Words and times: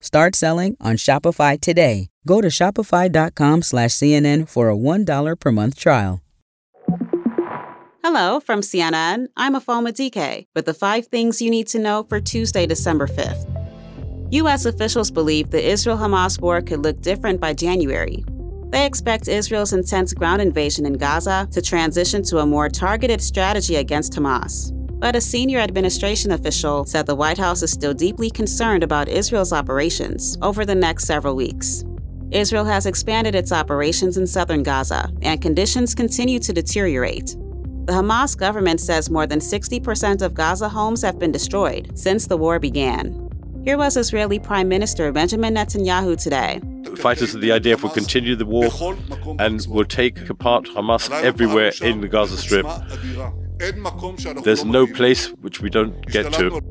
Start 0.00 0.34
selling 0.34 0.76
on 0.80 0.96
Shopify 0.96 1.60
today. 1.60 2.08
Go 2.26 2.40
to 2.40 2.48
shopify.com 2.48 3.62
slash 3.62 3.90
CNN 3.90 4.48
for 4.48 4.70
a 4.70 4.76
$1 4.76 5.38
per 5.38 5.52
month 5.52 5.78
trial. 5.78 6.22
Hello 8.02 8.40
from 8.40 8.60
CNN. 8.60 9.26
I'm 9.36 9.54
Afoma 9.54 9.92
DK 9.92 10.46
with 10.54 10.64
the 10.64 10.74
five 10.74 11.06
things 11.06 11.42
you 11.42 11.50
need 11.50 11.68
to 11.68 11.78
know 11.78 12.04
for 12.08 12.20
Tuesday, 12.20 12.66
December 12.66 13.06
5th. 13.06 13.46
U.S. 14.32 14.64
officials 14.64 15.10
believe 15.10 15.50
the 15.50 15.62
Israel 15.62 15.98
Hamas 15.98 16.40
war 16.40 16.62
could 16.62 16.82
look 16.82 17.00
different 17.02 17.40
by 17.40 17.52
January. 17.52 18.24
They 18.70 18.86
expect 18.86 19.28
Israel's 19.28 19.72
intense 19.72 20.14
ground 20.14 20.40
invasion 20.40 20.86
in 20.86 20.94
Gaza 20.94 21.48
to 21.50 21.60
transition 21.60 22.22
to 22.24 22.38
a 22.38 22.46
more 22.46 22.68
targeted 22.68 23.20
strategy 23.20 23.76
against 23.76 24.14
Hamas. 24.14 24.72
But 25.00 25.16
a 25.16 25.20
senior 25.20 25.60
administration 25.60 26.30
official 26.30 26.84
said 26.84 27.06
the 27.06 27.14
White 27.14 27.38
House 27.38 27.62
is 27.62 27.72
still 27.72 27.94
deeply 27.94 28.30
concerned 28.30 28.84
about 28.84 29.08
Israel's 29.08 29.52
operations 29.52 30.36
over 30.42 30.66
the 30.66 30.74
next 30.74 31.06
several 31.06 31.34
weeks. 31.34 31.84
Israel 32.30 32.66
has 32.66 32.84
expanded 32.84 33.34
its 33.34 33.50
operations 33.50 34.18
in 34.18 34.26
southern 34.26 34.62
Gaza, 34.62 35.10
and 35.22 35.40
conditions 35.40 35.94
continue 35.94 36.38
to 36.40 36.52
deteriorate. 36.52 37.34
The 37.86 37.94
Hamas 37.94 38.36
government 38.36 38.78
says 38.78 39.08
more 39.08 39.26
than 39.26 39.40
60% 39.40 40.20
of 40.20 40.34
Gaza 40.34 40.68
homes 40.68 41.00
have 41.00 41.18
been 41.18 41.32
destroyed 41.32 41.98
since 41.98 42.26
the 42.26 42.36
war 42.36 42.58
began. 42.58 43.26
Here 43.64 43.78
was 43.78 43.96
Israeli 43.96 44.38
Prime 44.38 44.68
Minister 44.68 45.10
Benjamin 45.12 45.54
Netanyahu 45.54 46.22
today. 46.22 46.60
Fighters 46.96 47.34
of 47.34 47.40
the 47.40 47.48
IDF 47.48 47.82
will 47.82 47.90
continue 47.90 48.36
the 48.36 48.44
war 48.44 48.70
and 49.38 49.66
will 49.66 49.86
take 49.86 50.28
apart 50.28 50.66
Hamas 50.66 51.10
everywhere 51.22 51.72
in 51.80 52.02
the 52.02 52.08
Gaza 52.08 52.36
Strip. 52.36 52.66
There's 53.60 54.64
no 54.64 54.86
place 54.86 55.26
which 55.42 55.60
we 55.60 55.68
don't 55.68 56.06
get 56.06 56.32
to. 56.32 56.62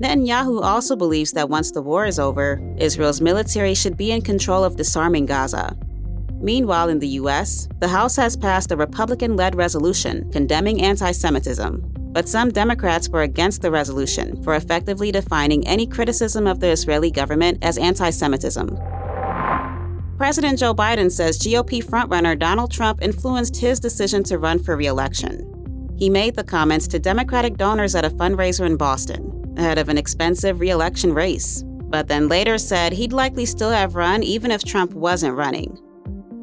Netanyahu 0.00 0.62
also 0.62 0.96
believes 0.96 1.32
that 1.32 1.48
once 1.48 1.70
the 1.70 1.80
war 1.80 2.04
is 2.04 2.18
over, 2.18 2.60
Israel's 2.78 3.20
military 3.20 3.74
should 3.74 3.96
be 3.96 4.10
in 4.10 4.20
control 4.20 4.64
of 4.64 4.76
disarming 4.76 5.26
Gaza. 5.26 5.76
Meanwhile, 6.40 6.88
in 6.88 6.98
the 6.98 7.08
U.S., 7.20 7.68
the 7.78 7.88
House 7.88 8.16
has 8.16 8.36
passed 8.36 8.70
a 8.72 8.76
Republican 8.76 9.36
led 9.36 9.54
resolution 9.54 10.30
condemning 10.32 10.82
anti 10.82 11.12
Semitism. 11.12 11.82
But 12.12 12.28
some 12.28 12.50
Democrats 12.50 13.08
were 13.08 13.22
against 13.22 13.62
the 13.62 13.70
resolution 13.70 14.42
for 14.42 14.54
effectively 14.54 15.12
defining 15.12 15.66
any 15.66 15.86
criticism 15.86 16.46
of 16.46 16.60
the 16.60 16.70
Israeli 16.70 17.10
government 17.10 17.58
as 17.62 17.78
anti 17.78 18.10
Semitism. 18.10 18.76
President 20.18 20.58
Joe 20.58 20.74
Biden 20.74 21.10
says 21.12 21.38
GOP 21.38 21.84
frontrunner 21.84 22.38
Donald 22.38 22.70
Trump 22.70 23.02
influenced 23.02 23.56
his 23.56 23.78
decision 23.78 24.22
to 24.24 24.38
run 24.38 24.58
for 24.58 24.76
re 24.76 24.86
election. 24.86 25.45
He 25.96 26.10
made 26.10 26.36
the 26.36 26.44
comments 26.44 26.86
to 26.88 26.98
Democratic 26.98 27.56
donors 27.56 27.94
at 27.94 28.04
a 28.04 28.10
fundraiser 28.10 28.66
in 28.66 28.76
Boston, 28.76 29.54
ahead 29.56 29.78
of 29.78 29.88
an 29.88 29.96
expensive 29.96 30.60
re 30.60 30.70
election 30.70 31.14
race, 31.14 31.64
but 31.66 32.08
then 32.08 32.28
later 32.28 32.58
said 32.58 32.92
he'd 32.92 33.14
likely 33.14 33.46
still 33.46 33.70
have 33.70 33.94
run 33.94 34.22
even 34.22 34.50
if 34.50 34.62
Trump 34.62 34.92
wasn't 34.92 35.34
running. 35.34 35.78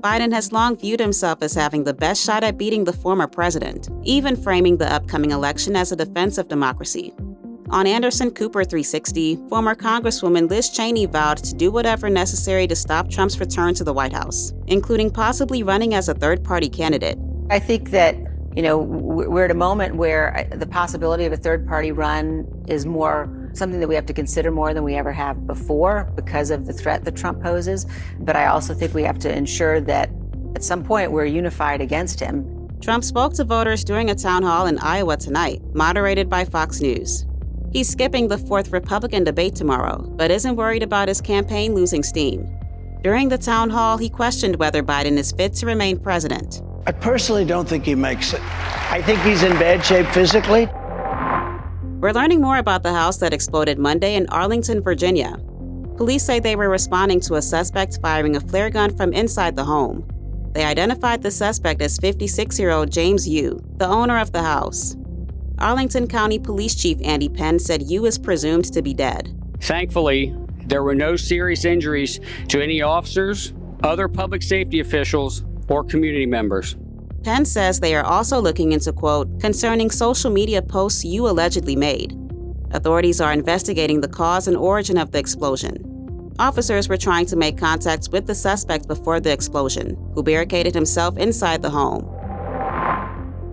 Biden 0.02 0.34
has 0.34 0.52
long 0.52 0.76
viewed 0.76 1.00
himself 1.00 1.42
as 1.42 1.54
having 1.54 1.84
the 1.84 1.94
best 1.94 2.26
shot 2.26 2.44
at 2.44 2.58
beating 2.58 2.84
the 2.84 2.92
former 2.92 3.28
president, 3.28 3.90
even 4.04 4.36
framing 4.36 4.78
the 4.78 4.92
upcoming 4.92 5.31
election 5.31 5.76
as 5.76 5.92
a 5.92 5.96
defense 5.96 6.38
of 6.38 6.48
democracy. 6.48 7.14
On 7.70 7.88
Anderson 7.88 8.31
Cooper 8.31 8.64
360, 8.64 9.38
former 9.48 9.76
Congresswoman 9.76 10.50
Liz 10.50 10.70
Cheney 10.70 11.06
vowed 11.06 11.38
to 11.38 11.56
do 11.56 11.72
whatever 11.72 12.09
necessary 12.09 12.68
to 12.68 12.76
stop 12.76 13.09
Trump's 13.09 13.40
return 13.40 13.74
to 13.76 13.84
the 13.84 13.94
White 13.94 14.14
House, 14.14 14.52
including 14.68 15.09
possibly 15.09 15.64
running 15.64 15.94
as 15.94 16.09
a 16.09 16.14
third 16.14 16.44
party 16.44 16.70
candidate. 16.70 17.18
I 17.50 17.59
think 17.59 17.92
that, 17.92 18.16
you 18.56 18.62
know, 18.62 18.78
we're 18.78 19.46
at 19.46 19.52
a 19.52 19.56
moment 19.56 19.96
where 19.96 20.48
uh, 20.52 20.56
the 20.56 20.68
possibility 20.68 21.26
of 21.26 21.34
a 21.34 21.38
third 21.38 21.68
party 21.68 21.92
run 21.92 22.48
is 22.68 22.86
more 22.86 23.30
something 23.54 23.80
that 23.80 23.88
we 23.88 23.96
have 23.96 24.06
to 24.08 24.14
consider 24.14 24.52
more 24.52 24.73
than 24.73 24.84
we 24.84 24.96
ever 24.96 25.12
have 25.12 25.46
before 25.48 26.12
because 26.16 26.50
of 26.50 26.66
the 26.66 26.74
threat 26.74 27.04
that 27.06 27.16
Trump 27.16 27.42
poses. 27.42 27.86
But 28.20 28.36
I 28.36 28.48
also 28.48 28.74
think 28.74 28.94
we 28.94 29.04
have 29.04 29.20
to 29.20 29.36
ensure 29.36 29.81
that 29.81 30.09
at 30.56 30.64
some 30.64 30.84
point 30.84 31.12
we're 31.12 31.26
unified 31.26 31.81
against 31.81 32.20
him. 32.20 32.70
Trump 32.81 33.04
spoke 33.04 33.34
to 33.36 33.44
voters 33.44 33.84
during 33.84 34.09
a 34.09 34.16
town 34.16 34.44
hall 34.44 34.66
in 34.68 34.78
Iowa 34.80 35.18
tonight, 35.18 35.62
moderated 35.74 36.30
by 36.30 36.46
Fox 36.46 36.81
News. 36.81 37.25
He's 37.72 37.90
skipping 37.90 38.28
the 38.28 38.38
fourth 38.38 38.72
Republican 38.72 39.24
debate 39.24 39.56
tomorrow, 39.56 40.03
but 40.16 40.30
isn't 40.30 40.56
worried 40.56 40.84
about 40.84 41.08
his 41.08 41.22
campaign 41.22 41.74
losing 41.74 42.03
steam. 42.03 42.47
During 43.02 43.30
the 43.30 43.38
town 43.38 43.70
hall, 43.70 43.97
he 43.97 44.09
questioned 44.09 44.58
whether 44.58 44.84
Biden 44.84 45.18
is 45.18 45.31
fit 45.31 45.53
to 45.56 45.66
remain 45.66 45.97
president. 45.97 46.62
I 46.86 46.92
personally 46.92 47.46
don't 47.46 47.68
think 47.68 47.86
he 47.86 47.96
makes 47.96 48.34
it. 48.34 48.42
I 48.92 49.02
think 49.02 49.20
he's 49.22 49.44
in 49.44 49.54
bad 49.54 49.86
shape 49.86 50.06
physically. 50.08 50.68
We're 52.02 52.12
learning 52.12 52.42
more 52.42 52.58
about 52.58 52.84
the 52.84 52.92
house 52.92 53.18
that 53.18 53.34
exploded 53.34 53.80
Monday 53.80 54.16
in 54.16 54.28
Arlington, 54.28 54.84
Virginia. 54.84 55.38
Police 55.96 56.26
say 56.26 56.42
they 56.42 56.58
were 56.58 56.68
responding 56.68 57.22
to 57.22 57.36
a 57.36 57.42
suspect 57.42 58.00
firing 58.02 58.36
a 58.36 58.42
flare 58.42 58.70
gun 58.70 58.96
from 58.98 59.14
inside 59.14 59.56
the 59.56 59.64
home. 59.64 60.06
They 60.52 60.66
identified 60.66 61.24
the 61.24 61.32
suspect 61.32 61.82
as 61.82 61.98
56 62.00 62.60
year 62.60 62.72
old 62.72 62.92
James 62.92 63.28
Yu, 63.28 63.64
the 63.78 63.88
owner 63.88 64.20
of 64.20 64.34
the 64.34 64.44
house. 64.44 64.98
Arlington 65.60 66.08
County 66.08 66.38
Police 66.38 66.76
Chief 66.76 66.98
Andy 67.02 67.30
Penn 67.30 67.60
said 67.60 67.84
Yu 67.84 68.06
is 68.06 68.18
presumed 68.18 68.66
to 68.74 68.82
be 68.82 68.94
dead. 68.94 69.34
Thankfully, 69.62 70.36
there 70.66 70.84
were 70.84 70.96
no 70.96 71.16
serious 71.16 71.64
injuries 71.64 72.20
to 72.50 72.62
any 72.62 72.82
officers, 72.82 73.54
other 73.84 74.10
public 74.10 74.44
safety 74.44 74.82
officials, 74.82 75.46
or 75.69 75.84
community 75.84 76.25
members. 76.25 76.75
Penn 77.24 77.46
says 77.46 77.79
they 77.79 77.96
are 77.96 78.03
also 78.03 78.41
looking 78.41 78.74
into, 78.74 78.91
quote, 78.91 79.40
concerning 79.40 79.90
social 79.90 80.29
media 80.29 80.62
posts 80.62 81.06
Yu 81.06 81.28
allegedly 81.28 81.75
made. 81.75 82.18
Authorities 82.72 83.22
are 83.22 83.31
investigating 83.31 84.02
the 84.02 84.07
cause 84.07 84.47
and 84.47 84.57
origin 84.57 84.97
of 84.97 85.12
the 85.12 85.19
explosion. 85.19 86.34
Officers 86.40 86.90
were 86.90 86.97
trying 86.97 87.25
to 87.28 87.35
make 87.35 87.57
contact 87.57 88.09
with 88.12 88.25
the 88.25 88.35
suspect 88.35 88.88
before 88.88 89.19
the 89.19 89.31
explosion, 89.31 89.96
who 90.16 90.23
barricaded 90.23 90.73
himself 90.73 91.18
inside 91.18 91.62
the 91.62 91.69
home. 91.69 92.09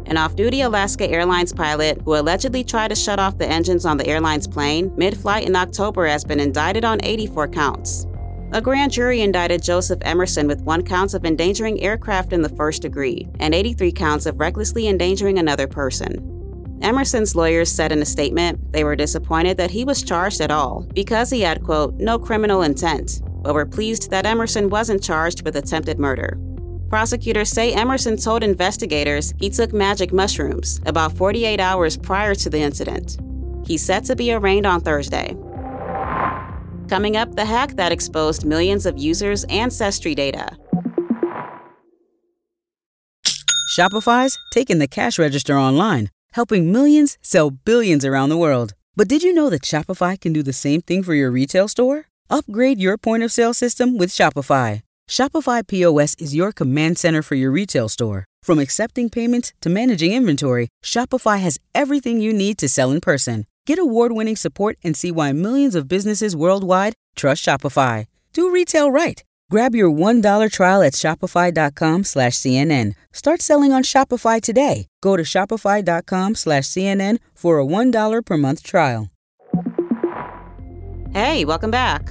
An 0.06 0.16
off 0.16 0.34
duty 0.34 0.62
Alaska 0.62 1.08
Airlines 1.08 1.52
pilot 1.52 2.00
who 2.04 2.16
allegedly 2.16 2.64
tried 2.64 2.88
to 2.88 2.96
shut 2.96 3.20
off 3.20 3.38
the 3.38 3.46
engines 3.46 3.84
on 3.84 3.96
the 3.96 4.06
airline's 4.08 4.48
plane 4.48 4.92
mid 4.96 5.16
flight 5.16 5.46
in 5.46 5.54
October 5.54 6.06
has 6.06 6.24
been 6.24 6.40
indicted 6.40 6.84
on 6.84 6.98
84 7.04 7.48
counts. 7.48 8.06
A 8.52 8.60
grand 8.60 8.90
jury 8.90 9.20
indicted 9.20 9.62
Joseph 9.62 10.00
Emerson 10.02 10.48
with 10.48 10.62
one 10.62 10.82
count 10.82 11.14
of 11.14 11.24
endangering 11.24 11.80
aircraft 11.80 12.32
in 12.32 12.42
the 12.42 12.48
first 12.48 12.82
degree 12.82 13.28
and 13.38 13.54
83 13.54 13.92
counts 13.92 14.26
of 14.26 14.40
recklessly 14.40 14.88
endangering 14.88 15.38
another 15.38 15.68
person. 15.68 16.78
Emerson's 16.82 17.36
lawyers 17.36 17.70
said 17.70 17.92
in 17.92 18.02
a 18.02 18.04
statement 18.04 18.72
they 18.72 18.82
were 18.82 18.96
disappointed 18.96 19.56
that 19.56 19.70
he 19.70 19.84
was 19.84 20.02
charged 20.02 20.40
at 20.40 20.50
all 20.50 20.84
because 20.94 21.30
he 21.30 21.42
had, 21.42 21.62
quote, 21.62 21.94
no 21.94 22.18
criminal 22.18 22.62
intent, 22.62 23.22
but 23.40 23.54
were 23.54 23.66
pleased 23.66 24.10
that 24.10 24.26
Emerson 24.26 24.68
wasn't 24.68 25.00
charged 25.00 25.44
with 25.44 25.54
attempted 25.54 26.00
murder. 26.00 26.36
Prosecutors 26.88 27.50
say 27.50 27.72
Emerson 27.72 28.16
told 28.16 28.42
investigators 28.42 29.32
he 29.38 29.48
took 29.48 29.72
magic 29.72 30.12
mushrooms 30.12 30.80
about 30.86 31.16
48 31.16 31.60
hours 31.60 31.96
prior 31.96 32.34
to 32.34 32.50
the 32.50 32.58
incident. 32.58 33.16
He's 33.64 33.84
set 33.84 34.02
to 34.06 34.16
be 34.16 34.32
arraigned 34.32 34.66
on 34.66 34.80
Thursday. 34.80 35.36
Coming 36.90 37.16
up, 37.16 37.36
the 37.36 37.44
hack 37.44 37.76
that 37.76 37.92
exposed 37.92 38.44
millions 38.44 38.84
of 38.84 38.98
users' 38.98 39.44
ancestry 39.44 40.12
data. 40.12 40.56
Shopify's 43.78 44.36
taking 44.50 44.80
the 44.80 44.88
cash 44.88 45.16
register 45.16 45.56
online, 45.56 46.10
helping 46.32 46.72
millions 46.72 47.16
sell 47.22 47.52
billions 47.52 48.04
around 48.04 48.30
the 48.30 48.36
world. 48.36 48.74
But 48.96 49.06
did 49.06 49.22
you 49.22 49.32
know 49.32 49.48
that 49.50 49.62
Shopify 49.62 50.20
can 50.20 50.32
do 50.32 50.42
the 50.42 50.52
same 50.52 50.82
thing 50.82 51.04
for 51.04 51.14
your 51.14 51.30
retail 51.30 51.68
store? 51.68 52.06
Upgrade 52.28 52.80
your 52.80 52.98
point 52.98 53.22
of 53.22 53.30
sale 53.30 53.54
system 53.54 53.96
with 53.96 54.10
Shopify. 54.10 54.82
Shopify 55.08 55.64
POS 55.64 56.16
is 56.18 56.34
your 56.34 56.50
command 56.50 56.98
center 56.98 57.22
for 57.22 57.36
your 57.36 57.52
retail 57.52 57.88
store. 57.88 58.24
From 58.42 58.58
accepting 58.58 59.08
payments 59.08 59.52
to 59.60 59.68
managing 59.68 60.12
inventory, 60.12 60.66
Shopify 60.84 61.38
has 61.38 61.56
everything 61.72 62.20
you 62.20 62.32
need 62.32 62.58
to 62.58 62.68
sell 62.68 62.90
in 62.90 63.00
person. 63.00 63.46
Get 63.66 63.78
award-winning 63.78 64.36
support 64.36 64.78
and 64.82 64.96
see 64.96 65.10
why 65.10 65.32
millions 65.32 65.74
of 65.74 65.88
businesses 65.88 66.34
worldwide 66.34 66.94
trust 67.16 67.44
Shopify. 67.44 68.06
Do 68.32 68.50
retail 68.50 68.90
right. 68.90 69.22
Grab 69.50 69.74
your 69.74 69.90
$1 69.90 70.52
trial 70.52 70.82
at 70.82 70.92
shopify.com 70.92 72.04
slash 72.04 72.34
CNN. 72.34 72.94
Start 73.12 73.42
selling 73.42 73.72
on 73.72 73.82
Shopify 73.82 74.40
today. 74.40 74.86
Go 75.02 75.16
to 75.16 75.24
shopify.com 75.24 76.36
slash 76.36 76.64
CNN 76.64 77.18
for 77.34 77.58
a 77.58 77.64
$1 77.64 78.24
per 78.24 78.36
month 78.36 78.62
trial. 78.62 79.10
Hey, 81.12 81.44
welcome 81.44 81.72
back. 81.72 82.08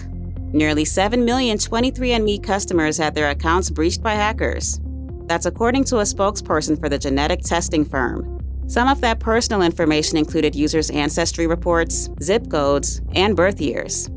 Nearly 0.52 0.84
7 0.84 1.24
million 1.24 1.58
23andMe 1.58 2.44
customers 2.44 2.98
had 2.98 3.16
their 3.16 3.30
accounts 3.30 3.70
breached 3.70 4.04
by 4.04 4.16
hackers. 4.16 4.82
That's 5.28 5.46
according 5.46 5.86
to 5.86 6.00
a 6.00 6.04
spokesperson 6.04 6.78
for 6.78 6.90
the 6.90 6.98
genetic 6.98 7.42
testing 7.42 7.86
firm. 7.86 8.39
Some 8.70 8.88
of 8.88 9.02
that 9.02 9.20
personal 9.20 9.64
information 9.64 10.16
included 10.16 10.56
users' 10.56 10.92
ancestry 10.92 11.48
reports, 11.48 12.08
zip 12.22 12.52
codes, 12.52 13.02
and 13.16 13.36
birth 13.36 13.60
years. 13.60 14.08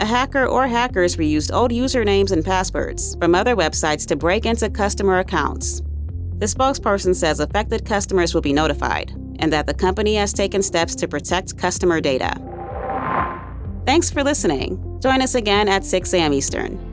A 0.00 0.04
hacker 0.04 0.46
or 0.46 0.66
hackers 0.66 1.16
reused 1.16 1.54
old 1.54 1.70
usernames 1.70 2.32
and 2.32 2.44
passwords 2.44 3.14
from 3.20 3.36
other 3.36 3.54
websites 3.54 4.04
to 4.08 4.16
break 4.16 4.46
into 4.46 4.68
customer 4.68 5.20
accounts. 5.20 5.80
The 6.38 6.46
spokesperson 6.46 7.14
says 7.14 7.38
affected 7.38 7.84
customers 7.84 8.34
will 8.34 8.40
be 8.40 8.52
notified 8.52 9.12
and 9.38 9.52
that 9.52 9.68
the 9.68 9.74
company 9.74 10.16
has 10.16 10.32
taken 10.32 10.60
steps 10.60 10.96
to 10.96 11.06
protect 11.06 11.56
customer 11.56 12.00
data. 12.00 12.34
Thanks 13.86 14.10
for 14.10 14.24
listening. 14.24 14.98
Join 15.00 15.22
us 15.22 15.36
again 15.36 15.68
at 15.68 15.84
6 15.84 16.12
a.m. 16.14 16.32
Eastern. 16.32 16.89